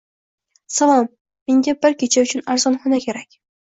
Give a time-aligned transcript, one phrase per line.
[0.77, 1.09] Salom!
[1.51, 3.43] Menga bir kecha uchun arzon xona kerak.